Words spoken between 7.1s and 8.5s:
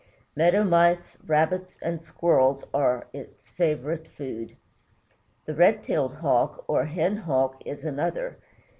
Hawk, is another."